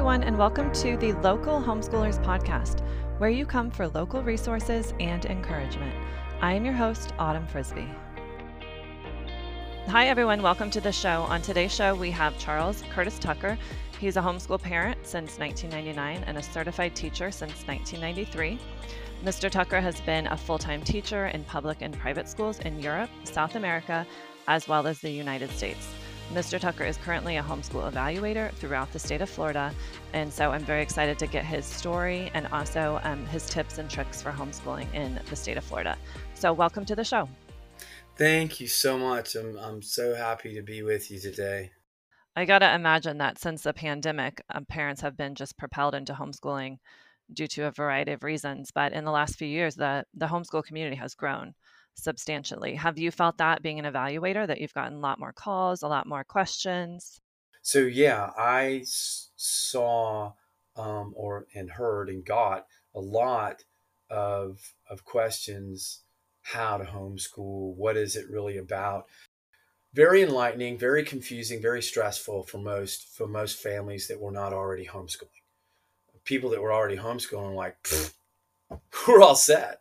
[0.00, 2.80] everyone, and welcome to the Local Homeschoolers Podcast,
[3.18, 5.94] where you come for local resources and encouragement.
[6.40, 7.86] I am your host, Autumn Frisbee.
[9.88, 10.40] Hi, everyone.
[10.40, 11.24] Welcome to the show.
[11.24, 13.58] On today's show, we have Charles Curtis Tucker.
[13.98, 18.58] He's a homeschool parent since 1999 and a certified teacher since 1993.
[19.22, 19.50] Mr.
[19.50, 23.54] Tucker has been a full time teacher in public and private schools in Europe, South
[23.54, 24.06] America,
[24.48, 25.86] as well as the United States.
[26.32, 26.60] Mr.
[26.60, 29.74] Tucker is currently a homeschool evaluator throughout the state of Florida.
[30.12, 33.90] And so I'm very excited to get his story and also um, his tips and
[33.90, 35.98] tricks for homeschooling in the state of Florida.
[36.34, 37.28] So, welcome to the show.
[38.16, 39.34] Thank you so much.
[39.34, 41.72] I'm, I'm so happy to be with you today.
[42.36, 46.12] I got to imagine that since the pandemic, um, parents have been just propelled into
[46.12, 46.78] homeschooling
[47.32, 48.70] due to a variety of reasons.
[48.72, 51.54] But in the last few years, the, the homeschool community has grown
[51.94, 52.74] substantially.
[52.74, 55.88] Have you felt that being an evaluator that you've gotten a lot more calls, a
[55.88, 57.20] lot more questions?
[57.62, 60.32] So yeah, I saw
[60.76, 63.64] um, or and heard and got a lot
[64.08, 66.02] of of questions
[66.42, 69.06] how to homeschool, what is it really about?
[69.92, 74.86] Very enlightening, very confusing, very stressful for most for most families that were not already
[74.86, 75.28] homeschooling.
[76.24, 77.76] People that were already homeschooling, like
[79.08, 79.80] we're all set,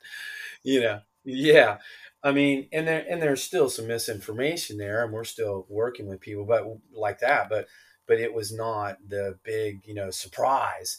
[0.63, 1.01] you know.
[1.31, 1.77] Yeah,
[2.23, 6.21] I mean, and there and there's still some misinformation there, and we're still working with
[6.21, 7.49] people, but like that.
[7.49, 7.67] But
[8.07, 10.97] but it was not the big, you know, surprise.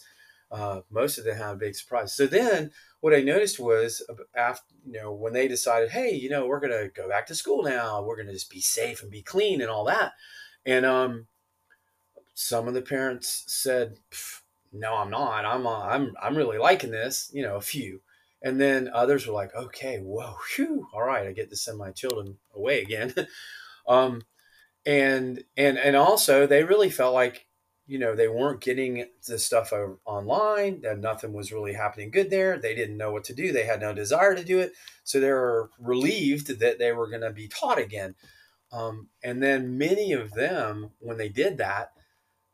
[0.51, 2.13] Uh, most of them had a big surprise.
[2.15, 2.71] So then,
[3.01, 4.03] what I noticed was
[4.35, 7.63] after you know when they decided, hey, you know, we're gonna go back to school
[7.63, 8.01] now.
[8.03, 10.13] We're gonna just be safe and be clean and all that.
[10.65, 11.27] And um,
[12.33, 13.97] some of the parents said,
[14.73, 15.45] no, I'm not.
[15.45, 17.29] I'm uh, I'm I'm really liking this.
[17.33, 18.01] You know, a few
[18.41, 21.91] and then others were like, okay, whoa, whew, all right, I get to send my
[21.91, 23.13] children away again.
[23.87, 24.23] um,
[24.85, 27.45] and and and also they really felt like
[27.85, 29.71] you know they weren't getting the stuff
[30.05, 33.65] online that nothing was really happening good there they didn't know what to do they
[33.65, 34.71] had no desire to do it
[35.03, 38.15] so they were relieved that they were going to be taught again.
[38.71, 41.91] Um, and then many of them when they did that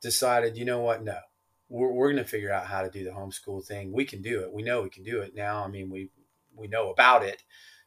[0.02, 1.04] decided you know what?
[1.04, 1.20] No
[1.70, 3.92] we're, we're going to figure out how to do the homeschool thing.
[3.92, 4.52] We can do it.
[4.52, 5.64] We know we can do it now.
[5.64, 6.10] I mean, we
[6.56, 7.44] we know about it,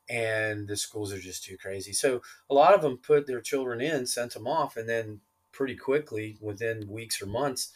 [0.09, 1.93] and the schools are just too crazy.
[1.93, 5.21] So a lot of them put their children in, sent them off, and then
[5.53, 7.73] pretty quickly, within weeks or months,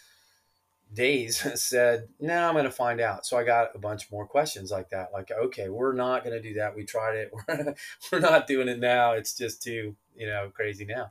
[0.93, 4.27] days, said, "Now nah, I'm going to find out." So I got a bunch more
[4.27, 5.13] questions like that.
[5.13, 6.77] Like, okay, we're not going to do that.
[6.77, 7.33] We tried it.
[7.49, 7.75] We're,
[8.13, 9.13] we're not doing it now.
[9.13, 11.11] It's just too you know crazy now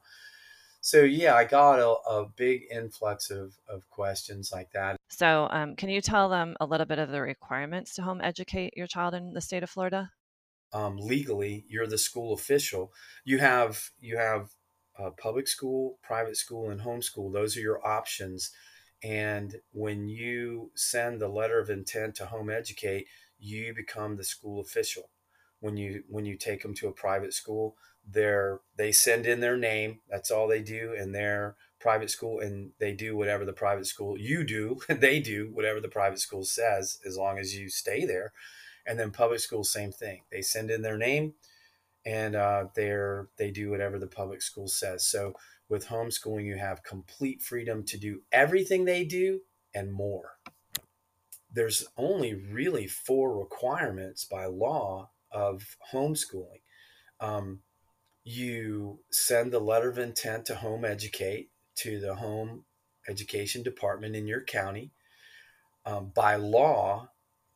[0.83, 4.97] so yeah, I got a, a big influx of, of questions like that.
[5.09, 8.75] So um, can you tell them a little bit of the requirements to home educate
[8.75, 10.11] your child in the state of Florida?
[10.73, 12.91] Um, legally, you're the school official.
[13.23, 14.49] You have you have
[15.17, 17.31] public school, private school, and homeschool.
[17.31, 18.51] Those are your options.
[19.01, 23.07] And when you send the letter of intent to home educate,
[23.39, 25.09] you become the school official.
[25.63, 29.55] When you when you take them to a private school, they're they send in their
[29.55, 33.85] name that's all they do in their private school and they do whatever the private
[33.85, 38.05] school you do they do whatever the private school says as long as you stay
[38.05, 38.33] there.
[38.85, 41.35] And then public school same thing they send in their name
[42.05, 45.05] and uh, they're they do whatever the public school says.
[45.07, 45.33] So
[45.69, 49.39] with homeschooling you have complete freedom to do everything they do
[49.73, 50.33] and more.
[51.49, 56.61] There's only really four requirements by law of homeschooling.
[57.19, 57.59] Um,
[58.23, 62.65] you send the letter of intent to home educate to the home
[63.07, 64.91] education department in your county.
[65.85, 67.09] Um, by law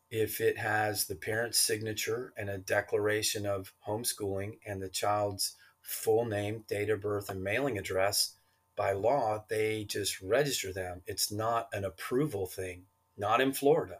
[0.10, 6.26] if it has the parent's signature and a declaration of homeschooling and the child's full
[6.26, 8.36] name date of birth and mailing address
[8.76, 11.02] by law they just register them.
[11.06, 12.84] It's not an approval thing
[13.18, 14.00] not in florida.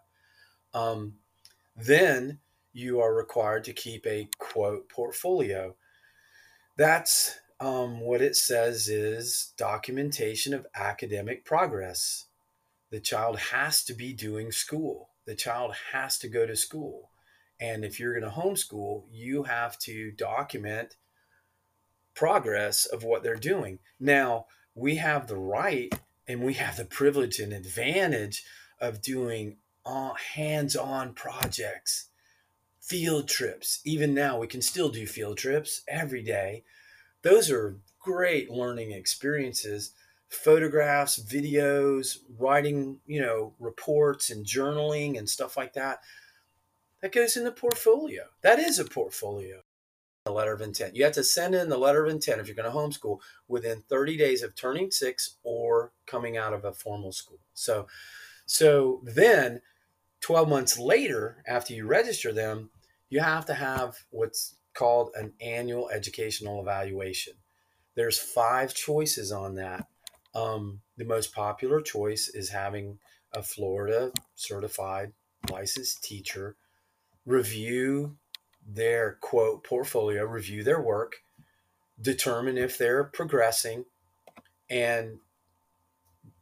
[0.74, 1.16] Um,
[1.76, 2.40] then
[2.78, 5.76] you are required to keep a quote portfolio
[6.78, 12.26] that's um, what it says is documentation of academic progress.
[12.92, 15.10] The child has to be doing school.
[15.26, 17.10] The child has to go to school.
[17.60, 20.96] And if you're going to homeschool, you have to document
[22.14, 23.80] progress of what they're doing.
[24.00, 24.46] Now,
[24.76, 25.92] we have the right
[26.28, 28.46] and we have the privilege and advantage
[28.80, 29.58] of doing
[30.36, 32.10] hands on projects
[32.88, 33.82] field trips.
[33.84, 36.64] Even now, we can still do field trips every day.
[37.22, 39.92] Those are great learning experiences.
[40.30, 46.00] Photographs, videos, writing, you know, reports and journaling and stuff like that.
[47.02, 48.24] That goes in the portfolio.
[48.42, 49.62] That is a portfolio.
[50.26, 50.96] The letter of intent.
[50.96, 53.84] You have to send in the letter of intent if you're going to homeschool within
[53.90, 57.40] 30 days of turning six or coming out of a formal school.
[57.54, 57.88] So,
[58.46, 59.62] so then
[60.22, 62.70] 12 months later, after you register them,
[63.10, 67.34] you have to have what's called an annual educational evaluation.
[67.96, 69.88] There's five choices on that.
[70.36, 73.00] Um, the most popular choice is having
[73.34, 75.14] a Florida certified
[75.50, 76.56] licensed teacher
[77.26, 78.18] review
[78.68, 81.18] their quote portfolio, review their work,
[82.02, 83.86] determine if they're progressing,
[84.70, 85.20] and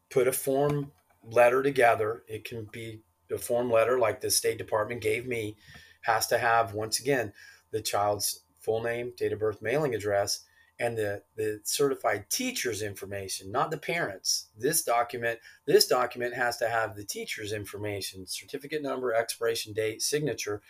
[0.09, 0.91] put a form
[1.23, 2.23] letter together.
[2.27, 3.01] It can be
[3.31, 5.55] a form letter like the State Department gave me,
[6.05, 7.33] has to have, once again,
[7.71, 10.41] the child's full name, date of birth, mailing address,
[10.79, 14.47] and the, the certified teacher's information, not the parents.
[14.57, 20.61] This document, this document has to have the teacher's information, certificate number, expiration date, signature,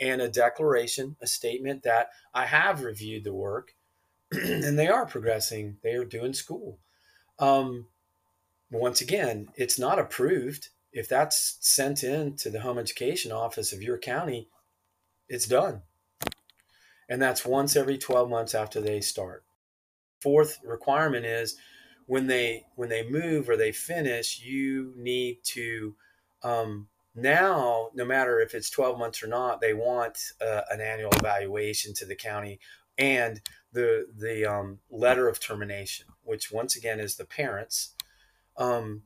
[0.00, 3.74] and a declaration, a statement that I have reviewed the work
[4.32, 5.76] and they are progressing.
[5.82, 6.78] They are doing school.
[7.38, 7.86] Um,
[8.70, 10.70] once again, it's not approved.
[10.92, 14.48] If that's sent in to the home education office of your county,
[15.32, 15.80] it's done.
[17.08, 19.44] And that's once every 12 months after they start.
[20.20, 21.56] Fourth requirement is
[22.06, 25.96] when they when they move or they finish, you need to
[26.42, 31.10] um, now, no matter if it's 12 months or not, they want uh, an annual
[31.16, 32.60] evaluation to the county
[32.98, 33.40] and
[33.72, 37.94] the the um, letter of termination, which once again is the parents,
[38.58, 39.02] um,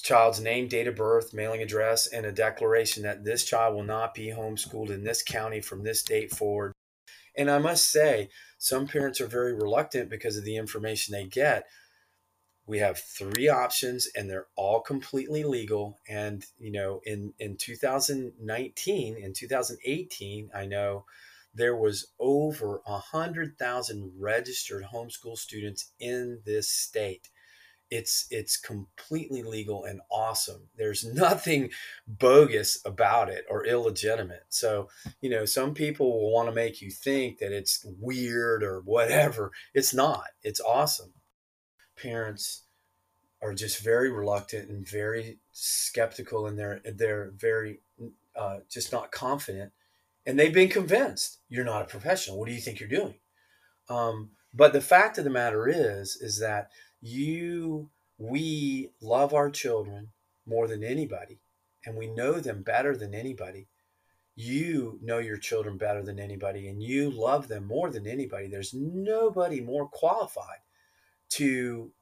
[0.00, 4.14] child's name, date of birth, mailing address, and a declaration that this child will not
[4.14, 6.72] be homeschooled in this county from this date forward.
[7.36, 11.66] And I must say, some parents are very reluctant because of the information they get.
[12.66, 15.98] We have three options and they're all completely legal.
[16.08, 21.04] And you know in in 2019 in 2018 i know
[21.54, 27.30] there was over a hundred thousand registered homeschool students in this state
[27.90, 30.68] it's it's completely legal and awesome.
[30.76, 31.70] There's nothing
[32.06, 34.44] bogus about it or illegitimate.
[34.48, 34.88] So
[35.20, 39.52] you know some people will want to make you think that it's weird or whatever.
[39.74, 40.24] It's not.
[40.42, 41.12] It's awesome.
[41.96, 42.62] Parents
[43.40, 47.80] are just very reluctant and very skeptical and they're they're very
[48.36, 49.72] uh, just not confident.
[50.26, 52.38] And they've been convinced you're not a professional.
[52.38, 53.14] What do you think you're doing?
[53.88, 60.08] Um, but the fact of the matter is is that you we love our children
[60.46, 61.38] more than anybody
[61.84, 63.68] and we know them better than anybody.
[64.34, 68.48] You know your children better than anybody and you love them more than anybody.
[68.48, 70.60] There's nobody more qualified
[71.30, 71.92] to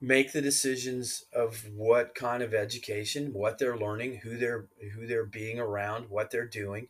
[0.00, 5.24] make the decisions of what kind of education, what they're learning, who they're who they're
[5.24, 6.88] being around, what they're doing,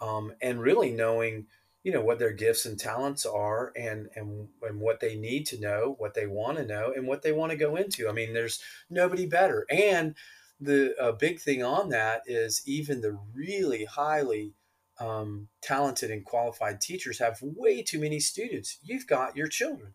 [0.00, 1.46] um, and really knowing
[1.84, 5.60] you know what their gifts and talents are and and and what they need to
[5.60, 8.08] know what they want to know and what they want to go into.
[8.08, 8.60] I mean there's
[8.90, 9.66] nobody better.
[9.70, 10.16] And
[10.60, 14.54] the a big thing on that is even the really highly
[14.98, 18.78] um, talented and qualified teachers have way too many students.
[18.82, 19.92] You've got your children.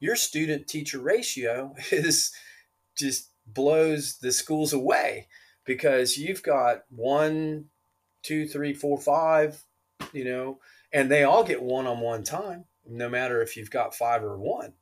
[0.00, 2.32] Your student teacher ratio is
[2.96, 5.28] just blows the schools away
[5.64, 7.66] because you've got one,
[8.22, 9.62] two, three, four, five,
[10.12, 10.60] you know,
[10.96, 14.38] and they all get one on one time, no matter if you've got five or
[14.38, 14.72] one.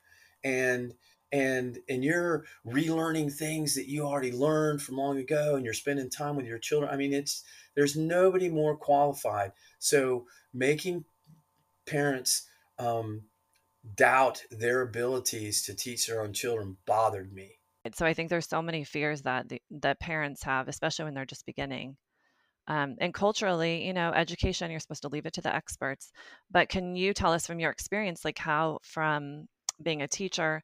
[0.45, 0.95] And
[1.33, 6.09] and and you're relearning things that you already learned from long ago and you're spending
[6.09, 6.93] time with your children.
[6.93, 7.43] I mean, it's
[7.75, 9.51] there's nobody more qualified.
[9.81, 11.05] So making
[11.85, 12.49] parents
[12.79, 13.23] um,
[13.97, 17.59] doubt their abilities to teach their own children bothered me.
[17.93, 21.27] So I think there's so many fears that the, that parents have, especially when they're
[21.27, 21.97] just beginning.
[22.67, 26.13] Um, and culturally, you know, education, you're supposed to leave it to the experts.
[26.51, 29.49] But can you tell us from your experience, like how from
[29.83, 30.63] being a teacher,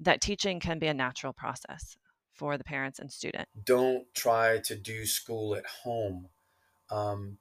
[0.00, 1.96] that teaching can be a natural process
[2.32, 3.48] for the parents and student?
[3.64, 6.28] Don't try to do school at home.
[6.90, 7.38] Um,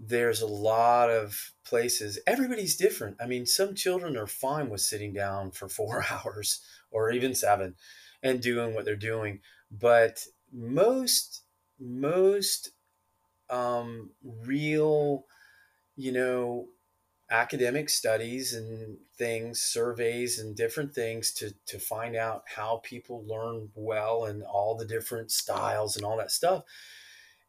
[0.00, 5.12] there's a lot of places everybody's different i mean some children are fine with sitting
[5.12, 7.74] down for four hours or even seven
[8.22, 9.40] and doing what they're doing
[9.70, 11.42] but most
[11.78, 12.70] most
[13.50, 14.10] um,
[14.44, 15.24] real
[15.96, 16.68] you know
[17.30, 23.68] academic studies and things surveys and different things to to find out how people learn
[23.74, 26.64] well and all the different styles and all that stuff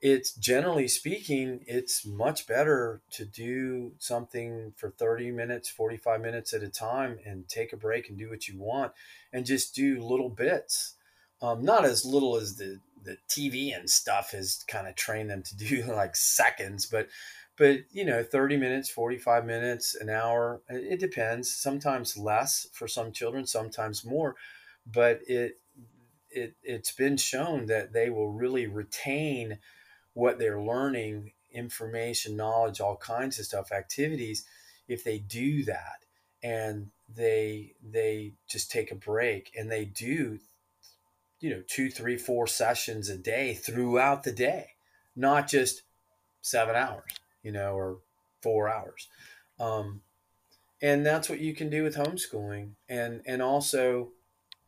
[0.01, 6.63] it's generally speaking, it's much better to do something for 30 minutes, 45 minutes at
[6.63, 8.93] a time and take a break and do what you want
[9.31, 10.95] and just do little bits.
[11.39, 15.43] Um, not as little as the, the TV and stuff has kind of trained them
[15.43, 17.07] to do like seconds, but
[17.57, 21.53] but you know 30 minutes 45 minutes an hour it depends.
[21.53, 24.35] Sometimes less for some children sometimes more
[24.85, 25.59] but it
[26.29, 29.59] it it's been shown that they will really retain
[30.13, 34.45] what they're learning information knowledge all kinds of stuff activities
[34.87, 36.05] if they do that
[36.41, 40.39] and they they just take a break and they do
[41.41, 44.69] you know two three four sessions a day throughout the day
[45.15, 45.83] not just
[46.41, 47.11] seven hours
[47.43, 47.97] you know or
[48.41, 49.07] four hours
[49.59, 50.01] um,
[50.81, 54.09] and that's what you can do with homeschooling and and also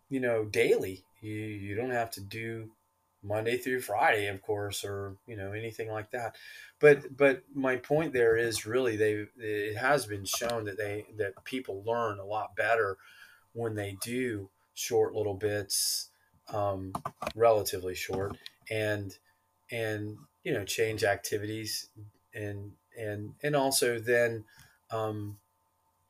[0.10, 2.70] you know daily you you don't have to do
[3.24, 6.36] Monday through Friday, of course, or you know anything like that.
[6.80, 11.44] But but my point there is really they it has been shown that they that
[11.46, 12.98] people learn a lot better
[13.54, 16.10] when they do short little bits,
[16.52, 16.94] um,
[17.36, 18.38] relatively short,
[18.70, 19.16] and
[19.72, 21.90] and you know change activities
[22.34, 24.44] and and and also then
[24.92, 25.38] um,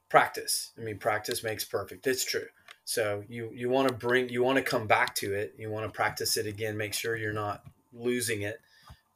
[0.09, 0.71] practice.
[0.77, 2.05] I mean, practice makes perfect.
[2.07, 2.45] It's true.
[2.85, 5.55] So you you want to bring you want to come back to it.
[5.57, 6.77] You want to practice it again.
[6.77, 7.63] Make sure you're not
[7.93, 8.59] losing it,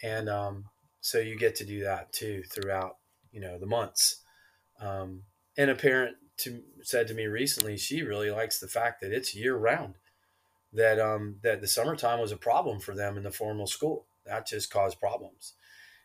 [0.01, 0.65] and um,
[1.01, 2.97] so you get to do that too throughout
[3.31, 4.21] you know the months.
[4.79, 5.23] Um,
[5.57, 9.35] and a parent to, said to me recently she really likes the fact that it's
[9.35, 9.95] year round.
[10.77, 14.05] That um, that the summertime was a problem for them in the formal school.
[14.25, 15.53] That just caused problems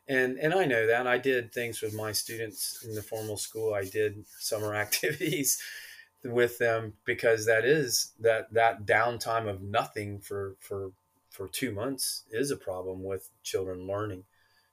[0.09, 3.75] and and I know that I did things with my students in the formal school.
[3.75, 5.61] I did summer activities
[6.25, 10.93] with them because that is that that downtime of nothing for for
[11.31, 14.25] for two months is a problem with children learning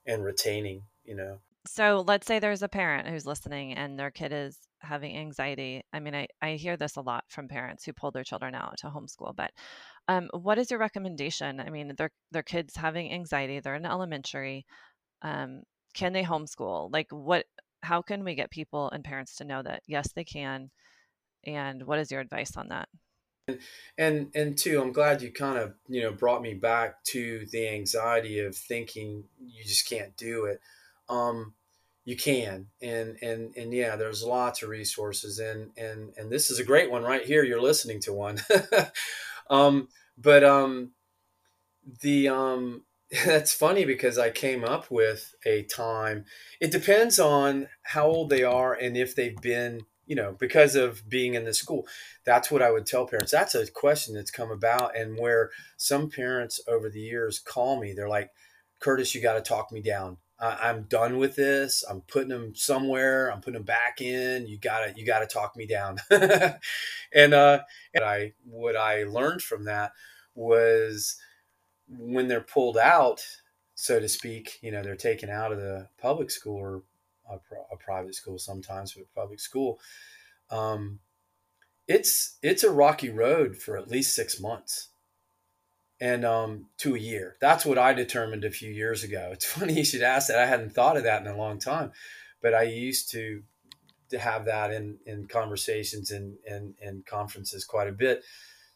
[0.06, 4.32] and retaining you know so let's say there's a parent who's listening and their kid
[4.32, 5.82] is having anxiety.
[5.92, 8.78] I mean i, I hear this a lot from parents who pull their children out
[8.78, 9.50] to homeschool but
[10.08, 11.60] um, what is your recommendation?
[11.60, 14.66] I mean their their kids having anxiety they're in elementary
[15.22, 15.62] um,
[15.94, 16.90] can they homeschool?
[16.92, 17.44] Like what
[17.82, 20.70] how can we get people and parents to know that yes they can?
[21.46, 22.88] And what is your advice on that?
[23.98, 27.68] And and two i'm glad you kind of you know brought me back to the
[27.68, 30.60] anxiety of thinking you just can't do it
[31.10, 31.52] um
[32.04, 36.58] you can and and and yeah there's lots of resources and and and this is
[36.58, 38.38] a great one right here you're listening to one
[39.50, 40.92] um but um
[42.00, 42.82] the um
[43.26, 46.26] that's funny because I came up with a time.
[46.60, 51.08] It depends on how old they are and if they've been you know, because of
[51.08, 51.86] being in the school.
[52.26, 53.30] That's what I would tell parents.
[53.30, 57.92] That's a question that's come about, and where some parents over the years call me,
[57.92, 58.30] they're like,
[58.80, 60.16] Curtis, you got to talk me down.
[60.40, 61.84] I, am done with this.
[61.88, 63.30] I'm putting them somewhere.
[63.30, 64.46] I'm putting them back in.
[64.46, 65.98] You gotta, you gotta talk me down.
[66.10, 67.60] and uh,
[67.94, 69.92] and I, what I learned from that
[70.34, 71.16] was
[71.88, 73.24] when they're pulled out,
[73.74, 74.58] so to speak.
[74.62, 76.82] You know, they're taken out of the public school or
[77.30, 77.34] a,
[77.72, 79.78] a private school sometimes, but public school,
[80.50, 81.00] um,
[81.86, 84.88] it's it's a rocky road for at least six months
[86.00, 87.36] and um, to a year.
[87.40, 89.30] That's what I determined a few years ago.
[89.32, 90.38] It's funny you should ask that.
[90.38, 91.92] I hadn't thought of that in a long time,
[92.42, 93.42] but I used to
[94.10, 98.24] to have that in in conversations and and and conferences quite a bit.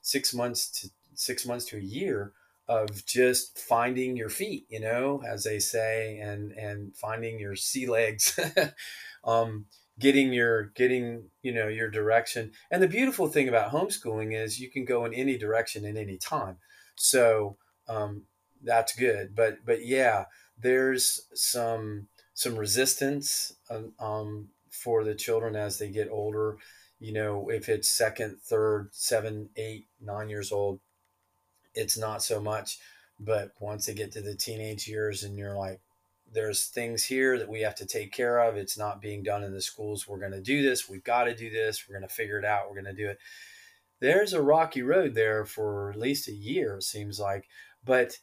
[0.00, 2.32] Six months to six months to a year
[2.66, 7.86] of just finding your feet, you know, as they say, and and finding your sea
[7.86, 8.38] legs,
[9.24, 9.66] um,
[9.98, 12.52] getting your getting you know your direction.
[12.70, 16.18] And the beautiful thing about homeschooling is you can go in any direction at any
[16.18, 16.58] time.
[16.96, 17.56] So
[17.88, 18.22] um,
[18.62, 19.34] that's good.
[19.34, 20.26] But but yeah,
[20.58, 26.56] there's some some resistance um, um for the children as they get older.
[27.00, 30.80] You know, if it's second, third, seven, eight, nine years old,
[31.74, 32.78] it's not so much.
[33.20, 35.80] But once they get to the teenage years and you're like,
[36.32, 38.56] there's things here that we have to take care of.
[38.56, 40.08] It's not being done in the schools.
[40.08, 40.88] We're going to do this.
[40.88, 41.86] We've got to do this.
[41.88, 42.68] We're going to figure it out.
[42.68, 43.18] We're going to do it.
[44.00, 47.48] There's a rocky road there for at least a year, it seems like.
[47.84, 48.18] But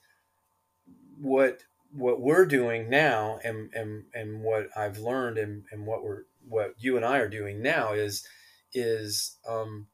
[1.19, 1.61] what
[1.93, 6.75] what we're doing now and and, and what I've learned and, and what we're what
[6.77, 8.25] you and I are doing now is
[8.73, 9.87] is um,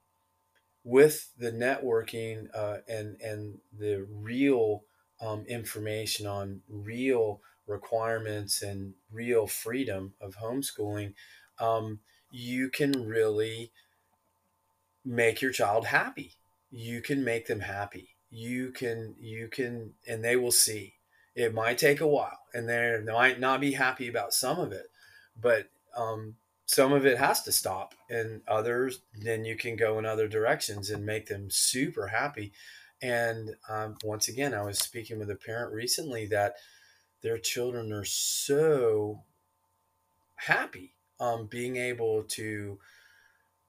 [0.84, 4.84] with the networking uh, and and the real
[5.22, 11.14] um, information on real requirements and real freedom of homeschooling,
[11.60, 12.00] um,
[12.32, 13.72] you can really
[15.08, 16.34] make your child happy.
[16.70, 18.10] You can make them happy.
[18.30, 20.96] You can you can, and they will see.
[21.36, 24.88] It might take a while, and they might not be happy about some of it,
[25.40, 26.36] but um,
[26.68, 30.90] some of it has to stop and others then you can go in other directions
[30.90, 32.52] and make them super happy
[33.02, 36.56] and um, once again i was speaking with a parent recently that
[37.22, 39.24] their children are so
[40.36, 42.78] happy um, being able to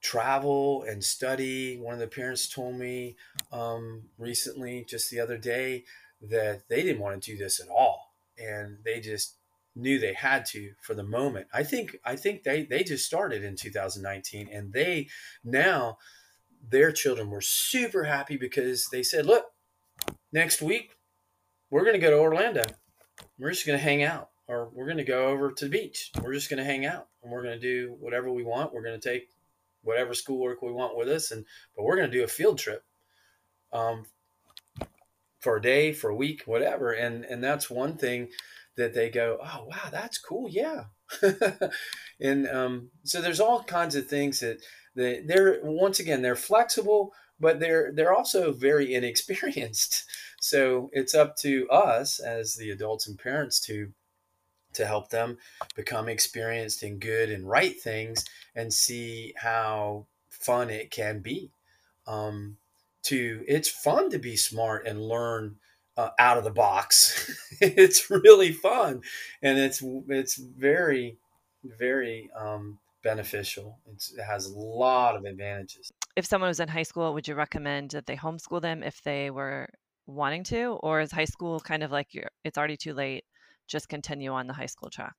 [0.01, 1.77] travel and study.
[1.77, 3.15] One of the parents told me
[3.51, 5.85] um, recently, just the other day,
[6.21, 9.35] that they didn't want to do this at all, and they just
[9.75, 11.47] knew they had to for the moment.
[11.53, 15.07] I think I think they they just started in 2019, and they
[15.43, 15.97] now
[16.69, 19.45] their children were super happy because they said, "Look,
[20.31, 20.97] next week
[21.69, 22.63] we're going to go to Orlando.
[23.37, 26.11] We're just going to hang out." Or we're going to go over to the beach.
[26.23, 28.73] We're just going to hang out and we're going to do whatever we want.
[28.73, 29.29] We're going to take
[29.81, 31.45] whatever schoolwork we want with us, and
[31.75, 32.83] but we're going to do a field trip
[33.71, 34.05] um,
[35.39, 36.91] for a day, for a week, whatever.
[36.91, 38.29] And and that's one thing
[38.77, 40.85] that they go, oh wow, that's cool, yeah.
[42.21, 44.61] and um, so there's all kinds of things that
[44.95, 50.05] they, they're once again they're flexible, but they're they're also very inexperienced.
[50.41, 53.91] So it's up to us as the adults and parents to
[54.79, 55.37] to help them
[55.75, 61.51] become experienced in good and right things and see how fun it can be.
[62.07, 62.57] Um,
[63.03, 65.57] to it's fun to be smart and learn
[65.95, 67.31] uh, out of the box.
[67.61, 69.01] it's really fun,
[69.41, 71.17] and it's it's very
[71.63, 73.79] very um, beneficial.
[73.93, 75.91] It's, it has a lot of advantages.
[76.15, 79.29] If someone was in high school, would you recommend that they homeschool them if they
[79.29, 79.67] were
[80.07, 83.23] wanting to, or is high school kind of like you're, it's already too late?
[83.69, 85.15] Just continue on the high school track.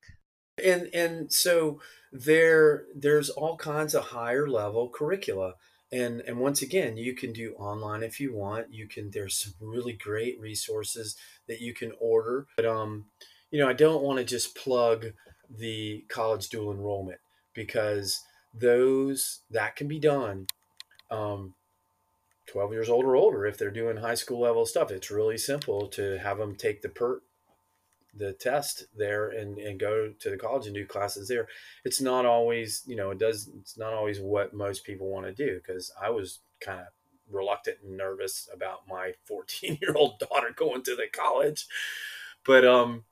[0.63, 1.81] And and so
[2.13, 5.55] there there's all kinds of higher level curricula.
[5.93, 8.75] And and once again you can do online if you want.
[8.75, 11.17] You can there's some really great resources
[11.49, 12.47] that you can order.
[12.57, 13.07] But um
[13.51, 15.07] you know i don't want to just plug
[15.51, 17.19] the college dual enrollment
[17.55, 18.23] because
[18.55, 20.47] those that can be done
[21.11, 21.55] um
[22.47, 24.91] 12 years old or older if they're doing high school level stuff.
[24.91, 27.23] It's really simple to have them take the PERT
[28.15, 31.49] the test there and, and go to the college and do classes there.
[31.85, 35.33] It's not always, you know, it does, it's not always what most people want to
[35.33, 36.87] do because I was kind of
[37.31, 41.67] reluctant and nervous about my 14 year old daughter going to the college.
[42.45, 43.05] But, um,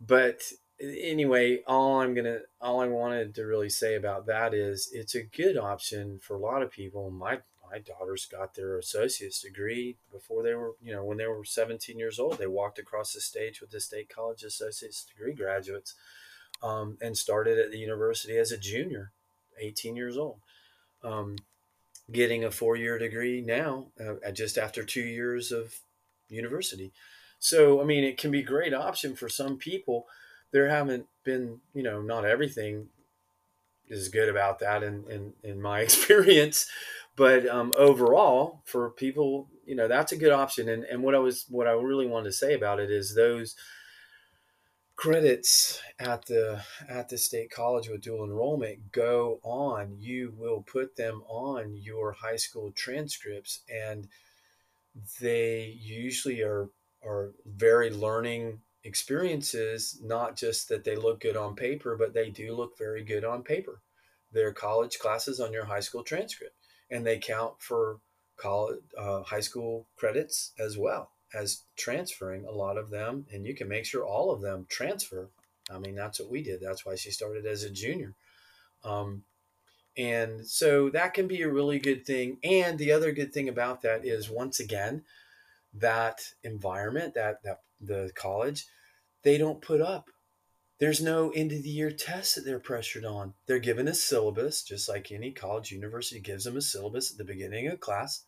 [0.00, 0.42] but
[0.80, 5.14] anyway, all I'm going to, all I wanted to really say about that is it's
[5.14, 7.10] a good option for a lot of people.
[7.10, 7.38] My
[7.70, 11.98] my daughters got their associate's degree before they were, you know, when they were 17
[11.98, 12.38] years old.
[12.38, 15.94] They walked across the stage with the state college associate's degree graduates
[16.62, 19.12] um, and started at the university as a junior,
[19.58, 20.38] 18 years old.
[21.02, 21.36] Um,
[22.10, 25.74] getting a four year degree now, uh, just after two years of
[26.28, 26.92] university.
[27.38, 30.06] So, I mean, it can be a great option for some people.
[30.50, 32.88] There haven't been, you know, not everything
[33.88, 36.66] is good about that in, in, in my experience
[37.16, 40.68] but um, overall for people you know that's a good option.
[40.68, 43.54] And, and what i was what i really wanted to say about it is those
[44.96, 49.96] credits at the at the state college with dual enrollment go on.
[49.98, 54.08] You will put them on your high school transcripts and
[55.20, 56.68] they usually are
[57.04, 62.54] are very learning experiences not just that they look good on paper but they do
[62.54, 63.80] look very good on paper.
[64.32, 66.54] They're college classes on your high school transcript
[66.90, 67.98] and they count for
[68.36, 73.26] college, uh, high school credits as well as transferring a lot of them.
[73.32, 75.30] And you can make sure all of them transfer.
[75.70, 76.60] I mean, that's what we did.
[76.60, 78.14] That's why she started as a junior.
[78.84, 79.24] Um,
[79.96, 82.38] and so that can be a really good thing.
[82.42, 85.04] And the other good thing about that is, once again,
[85.72, 88.66] that environment, that that the college,
[89.22, 90.10] they don't put up
[90.80, 93.34] there's no end of the year test that they're pressured on.
[93.46, 97.24] They're given a syllabus, just like any college university gives them a syllabus at the
[97.24, 98.24] beginning of class.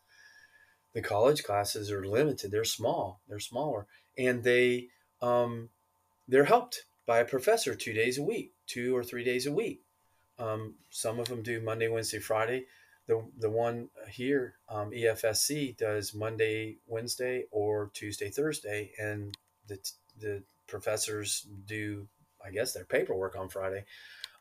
[0.94, 2.50] The college classes are limited.
[2.50, 3.20] They're small.
[3.28, 4.88] They're smaller, and they
[5.20, 5.70] um,
[6.28, 9.82] they're helped by a professor two days a week, two or three days a week.
[10.38, 12.66] Um, some of them do Monday, Wednesday, Friday.
[13.08, 19.78] The the one here, um, EFSC, does Monday, Wednesday, or Tuesday, Thursday, and the
[20.18, 22.08] the professors do
[22.46, 23.84] I guess their paperwork on Friday.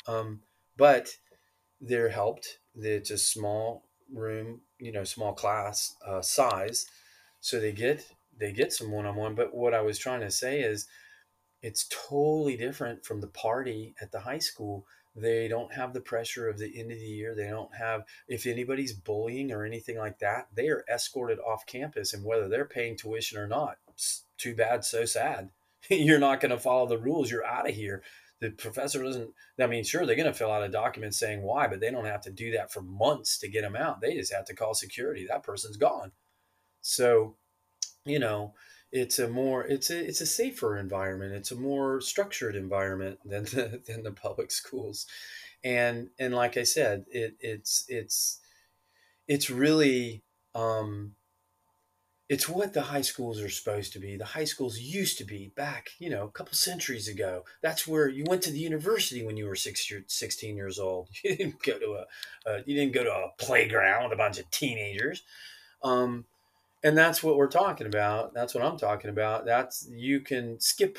[0.08, 0.42] Um,
[0.78, 1.18] but
[1.82, 2.60] they're helped.
[2.76, 6.86] It's a small room, you know, small class uh, size,
[7.40, 8.06] so they get
[8.38, 9.36] they get some one on one.
[9.36, 10.88] But what I was trying to say is,
[11.62, 14.86] it's totally different from the party at the high school.
[15.16, 17.34] They don't have the pressure of the end of the year.
[17.34, 20.50] They don't have if anybody's bullying or anything like that.
[20.54, 23.78] They are escorted off campus, and whether they're paying tuition or not,
[24.38, 25.50] too bad, so sad.
[25.90, 27.32] You're not going to follow the rules.
[27.32, 28.04] You're out of here.
[28.42, 31.68] The professor doesn't, I mean, sure, they're going to fill out a document saying why,
[31.68, 34.02] but they don't have to do that for months to get them out.
[34.02, 35.26] They just have to call security.
[35.26, 36.12] That person's gone.
[36.82, 37.38] So,
[38.04, 38.54] you know,
[38.92, 43.44] it's a more it's a it's a safer environment it's a more structured environment than
[43.46, 45.06] the, than the public schools
[45.66, 48.40] and and like i said it it's it's
[49.28, 51.12] it's really um,
[52.28, 54.18] it's what the high schools are supposed to be.
[54.18, 57.44] The high schools used to be back, you know, a couple centuries ago.
[57.62, 61.10] That's where you went to the university when you were six, 16 years old.
[61.24, 62.06] You didn't go to
[62.48, 65.24] a, you didn't go to a playground with a bunch of teenagers.
[65.84, 66.26] Um,
[66.84, 68.34] and that's what we're talking about.
[68.34, 69.46] That's what I'm talking about.
[69.46, 70.98] That's you can skip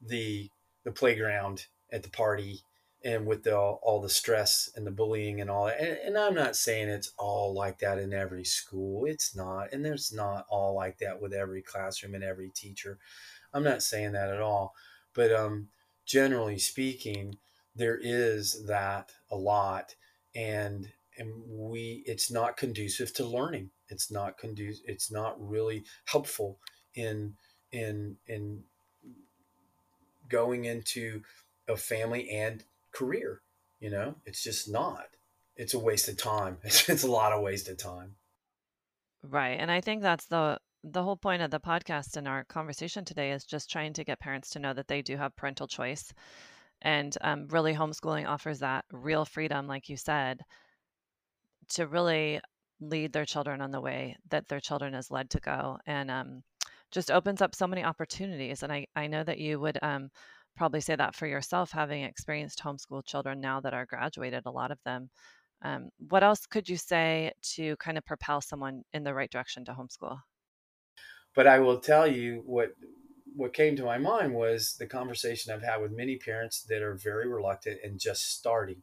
[0.00, 0.50] the
[0.84, 2.62] the playground at the party
[3.04, 5.80] and with the, all the stress and the bullying and all that.
[5.80, 9.04] And, and, I'm not saying it's all like that in every school.
[9.06, 9.72] It's not.
[9.72, 12.98] And there's not all like that with every classroom and every teacher.
[13.52, 14.74] I'm not saying that at all.
[15.14, 15.68] But um,
[16.06, 17.36] generally speaking,
[17.74, 19.94] there is that a lot.
[20.34, 20.88] And
[21.18, 23.70] and we it's not conducive to learning.
[23.88, 26.58] It's not conducive it's not really helpful
[26.94, 27.34] in
[27.70, 28.62] in in
[30.28, 31.22] going into
[31.68, 33.42] a family and career.
[33.80, 35.06] You know, it's just not.
[35.56, 36.58] It's a waste of time.
[36.64, 38.16] It's, it's a lot of wasted time.
[39.22, 39.58] Right.
[39.58, 43.30] And I think that's the the whole point of the podcast and our conversation today
[43.30, 46.12] is just trying to get parents to know that they do have parental choice.
[46.80, 50.40] And um, really, homeschooling offers that real freedom, like you said,
[51.70, 52.40] to really
[52.80, 55.78] lead their children on the way that their children is led to go.
[55.86, 56.42] And um,
[56.90, 58.64] just opens up so many opportunities.
[58.64, 60.10] And I, I know that you would um,
[60.56, 64.70] probably say that for yourself, having experienced homeschool children now that are graduated, a lot
[64.70, 65.10] of them.
[65.64, 69.64] Um, what else could you say to kind of propel someone in the right direction
[69.66, 70.18] to homeschool?
[71.34, 72.70] But I will tell you what
[73.34, 76.94] what came to my mind was the conversation I've had with many parents that are
[76.94, 78.82] very reluctant and just starting.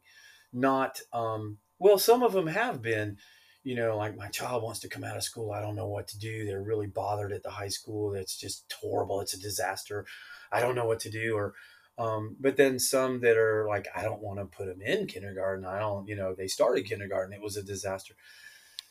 [0.52, 3.16] Not um, well, some of them have been,
[3.62, 5.52] you know, like my child wants to come out of school.
[5.52, 6.44] I don't know what to do.
[6.44, 8.14] They're really bothered at the high school.
[8.14, 9.20] It's just horrible.
[9.20, 10.06] It's a disaster.
[10.50, 11.34] I don't know what to do.
[11.34, 11.54] Or,
[11.98, 15.66] um, but then some that are like, I don't want to put them in kindergarten.
[15.66, 17.34] I don't, you know, they started kindergarten.
[17.34, 18.14] It was a disaster.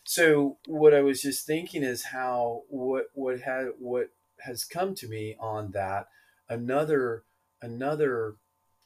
[0.03, 5.07] So what I was just thinking is how what what had what has come to
[5.07, 6.07] me on that
[6.47, 7.25] another
[7.61, 8.37] another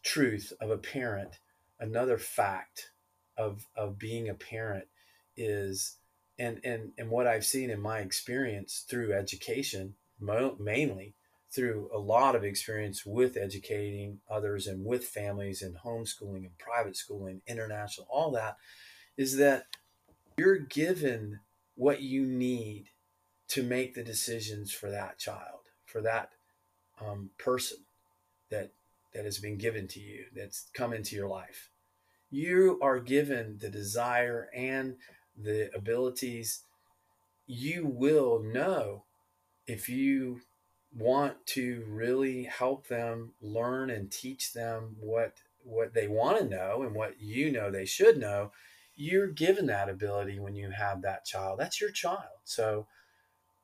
[0.03, 1.39] truth of a parent,
[1.79, 2.91] another fact
[3.37, 4.85] of of being a parent
[5.37, 5.97] is
[6.39, 11.15] and and and what I've seen in my experience through education mainly
[11.53, 16.97] through a lot of experience with educating others and with families and homeschooling and private
[16.97, 18.57] schooling, international, all that,
[19.17, 19.67] is that
[20.35, 21.39] you're given
[21.75, 22.85] what you need
[23.47, 26.31] to make the decisions for that child, for that
[26.99, 27.77] um, person
[28.49, 28.71] that
[29.13, 31.69] that has been given to you, that's come into your life.
[32.31, 34.95] You are given the desire and
[35.41, 36.63] the abilities.
[37.45, 39.03] You will know
[39.67, 40.41] if you
[40.95, 46.83] want to really help them learn and teach them what what they want to know
[46.83, 48.51] and what you know they should know
[48.95, 52.85] you're given that ability when you have that child that's your child so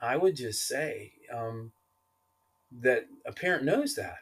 [0.02, 1.72] i would just say um,
[2.72, 4.20] that a parent knows that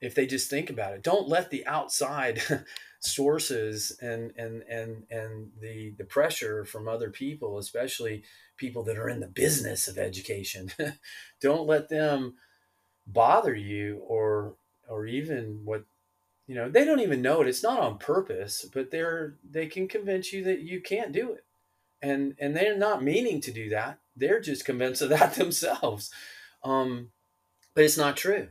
[0.00, 2.42] if they just think about it don't let the outside
[3.06, 8.22] sources and and and and the the pressure from other people especially
[8.56, 10.72] people that are in the business of education.
[11.40, 12.34] Don't let them
[13.06, 14.54] bother you or
[14.88, 15.84] or even what
[16.46, 17.48] you know they don't even know it.
[17.48, 21.44] It's not on purpose but they're they can convince you that you can't do it.
[22.02, 23.98] And and they're not meaning to do that.
[24.16, 26.10] They're just convinced of that themselves.
[26.64, 27.10] Um
[27.74, 28.48] but it's not true.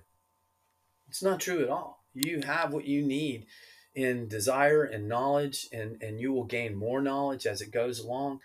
[1.10, 2.04] It's not true at all.
[2.14, 3.48] You have what you need
[3.96, 8.42] in desire and knowledge and and you will gain more knowledge as it goes along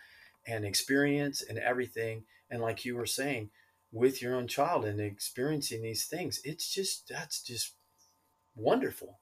[0.46, 2.22] and experience and everything.
[2.50, 3.50] And like you were saying
[3.92, 7.74] with your own child and experiencing these things it's just that's just
[8.54, 9.18] wonderful.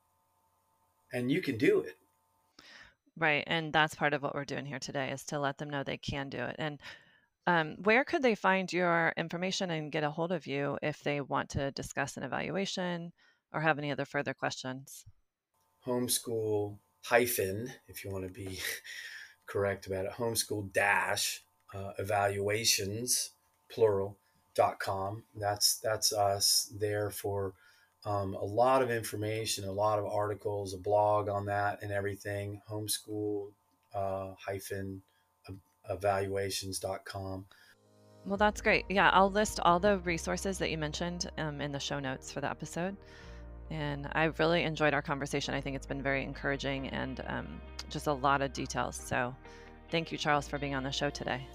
[1.11, 1.97] And you can do it.
[3.17, 5.83] Right and that's part of what we're doing here today is to let them know
[5.83, 6.57] they can do it.
[6.59, 6.79] And
[7.47, 11.23] um, where could they find your information and get a hold of you if they
[11.23, 13.11] want to discuss an evaluation
[13.55, 15.07] or have any other further questions
[15.89, 18.61] homeschool hyphen, if you want to be
[19.47, 21.43] correct about it, homeschool dash
[21.75, 23.31] uh, evaluations,
[23.71, 24.17] plural,
[24.55, 25.23] dot com.
[25.35, 27.55] That's, that's us there for
[28.05, 32.61] um, a lot of information, a lot of articles, a blog on that and everything,
[32.71, 33.49] homeschool
[33.95, 35.03] uh, hyphen
[35.91, 37.47] evaluations.com.
[38.27, 38.85] Well, that's great.
[38.89, 42.41] Yeah, I'll list all the resources that you mentioned um, in the show notes for
[42.41, 42.97] the episode.
[43.71, 45.55] And I've really enjoyed our conversation.
[45.55, 48.97] I think it's been very encouraging and um, just a lot of details.
[48.97, 49.35] So
[49.91, 51.47] thank you, Charles, for being on the show today.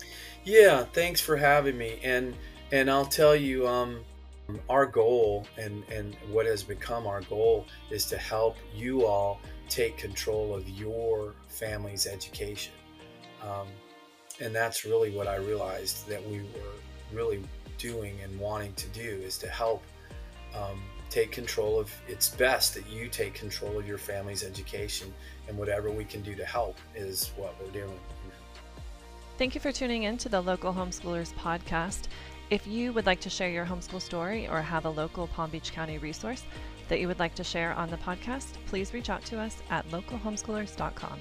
[0.43, 1.99] Yeah, thanks for having me.
[2.03, 2.35] And
[2.71, 4.03] and I'll tell you, um,
[4.69, 9.97] our goal and and what has become our goal is to help you all take
[9.97, 12.73] control of your family's education.
[13.41, 13.67] Um,
[14.39, 16.75] and that's really what I realized that we were
[17.11, 17.41] really
[17.77, 19.83] doing and wanting to do is to help
[20.55, 20.81] um,
[21.13, 25.13] take control of it's best that you take control of your family's education
[25.47, 27.99] and whatever we can do to help is what we're doing.
[29.37, 32.07] Thank you for tuning in to the local homeschoolers podcast.
[32.49, 35.71] If you would like to share your homeschool story or have a local palm beach
[35.71, 36.43] county resource
[36.87, 39.87] that you would like to share on the podcast please reach out to us at
[39.89, 41.19] localhomeschoolers.com